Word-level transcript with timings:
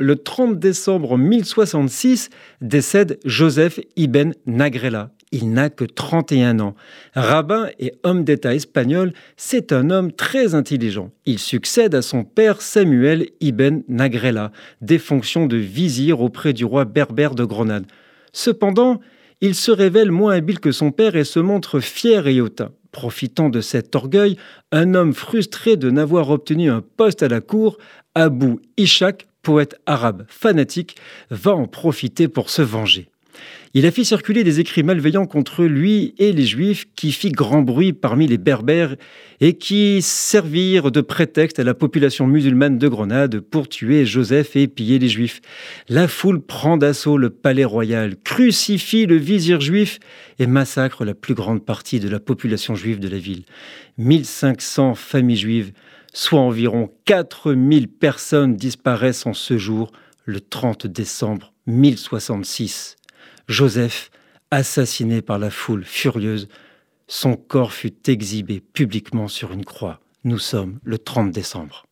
Le 0.00 0.14
30 0.14 0.60
décembre 0.60 1.18
1066 1.18 2.30
décède 2.60 3.18
Joseph 3.24 3.80
ibn 3.96 4.30
Nagrela. 4.46 5.10
Il 5.32 5.50
n'a 5.50 5.70
que 5.70 5.84
31 5.84 6.60
ans. 6.60 6.76
Rabbin 7.14 7.68
et 7.80 7.94
homme 8.04 8.22
d'État 8.22 8.54
espagnol, 8.54 9.12
c'est 9.36 9.72
un 9.72 9.90
homme 9.90 10.12
très 10.12 10.54
intelligent. 10.54 11.10
Il 11.26 11.40
succède 11.40 11.96
à 11.96 12.02
son 12.02 12.22
père 12.22 12.62
Samuel 12.62 13.30
ibn 13.40 13.80
Nagrela, 13.88 14.52
des 14.80 14.98
fonctions 14.98 15.46
de 15.46 15.56
vizir 15.56 16.20
auprès 16.20 16.52
du 16.52 16.64
roi 16.64 16.84
berbère 16.84 17.34
de 17.34 17.44
Grenade. 17.44 17.86
Cependant, 18.32 19.00
il 19.40 19.56
se 19.56 19.72
révèle 19.72 20.12
moins 20.12 20.34
habile 20.34 20.60
que 20.60 20.70
son 20.70 20.92
père 20.92 21.16
et 21.16 21.24
se 21.24 21.40
montre 21.40 21.80
fier 21.80 22.28
et 22.28 22.40
hautain. 22.40 22.70
Profitant 22.92 23.48
de 23.48 23.60
cet 23.60 23.96
orgueil, 23.96 24.36
un 24.70 24.94
homme 24.94 25.12
frustré 25.12 25.76
de 25.76 25.90
n'avoir 25.90 26.30
obtenu 26.30 26.70
un 26.70 26.84
poste 26.96 27.24
à 27.24 27.28
la 27.28 27.40
cour, 27.40 27.78
Abu 28.14 28.60
Ishaq, 28.76 29.27
poète 29.42 29.80
arabe 29.86 30.24
fanatique, 30.28 30.96
va 31.30 31.52
en 31.52 31.66
profiter 31.66 32.28
pour 32.28 32.50
se 32.50 32.62
venger. 32.62 33.10
Il 33.74 33.84
a 33.84 33.90
fait 33.90 34.04
circuler 34.04 34.44
des 34.44 34.60
écrits 34.60 34.82
malveillants 34.82 35.26
contre 35.26 35.64
lui 35.64 36.14
et 36.18 36.32
les 36.32 36.46
Juifs 36.46 36.86
qui 36.96 37.12
fit 37.12 37.30
grand 37.30 37.62
bruit 37.62 37.92
parmi 37.92 38.26
les 38.26 38.38
Berbères 38.38 38.96
et 39.40 39.54
qui 39.54 40.00
servirent 40.02 40.90
de 40.90 41.00
prétexte 41.00 41.58
à 41.58 41.64
la 41.64 41.74
population 41.74 42.26
musulmane 42.26 42.78
de 42.78 42.88
Grenade 42.88 43.40
pour 43.40 43.68
tuer 43.68 44.06
Joseph 44.06 44.56
et 44.56 44.68
piller 44.68 44.98
les 44.98 45.08
Juifs. 45.08 45.40
La 45.88 46.08
foule 46.08 46.40
prend 46.40 46.76
d'assaut 46.76 47.18
le 47.18 47.30
palais 47.30 47.64
royal, 47.64 48.16
crucifie 48.24 49.06
le 49.06 49.16
vizir 49.16 49.60
juif 49.60 49.98
et 50.38 50.46
massacre 50.46 51.04
la 51.04 51.14
plus 51.14 51.34
grande 51.34 51.64
partie 51.64 52.00
de 52.00 52.08
la 52.08 52.20
population 52.20 52.74
juive 52.74 53.00
de 53.00 53.08
la 53.08 53.18
ville. 53.18 53.44
1500 53.98 54.94
familles 54.94 55.36
juives, 55.36 55.72
soit 56.12 56.40
environ 56.40 56.90
4000 57.04 57.88
personnes 57.88 58.56
disparaissent 58.56 59.26
en 59.26 59.34
ce 59.34 59.58
jour, 59.58 59.92
le 60.24 60.40
30 60.40 60.86
décembre 60.86 61.52
1066. 61.66 62.97
Joseph, 63.48 64.10
assassiné 64.50 65.22
par 65.22 65.38
la 65.38 65.50
foule 65.50 65.84
furieuse, 65.84 66.48
son 67.06 67.34
corps 67.34 67.72
fut 67.72 68.10
exhibé 68.10 68.60
publiquement 68.60 69.26
sur 69.26 69.52
une 69.52 69.64
croix. 69.64 70.00
Nous 70.24 70.38
sommes 70.38 70.78
le 70.84 70.98
30 70.98 71.32
décembre. 71.32 71.87